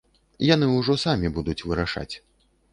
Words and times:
Яны 0.53 0.69
ўжо 0.77 0.97
самі 1.05 1.33
будуць 1.37 1.57
вырашаць. 1.69 2.11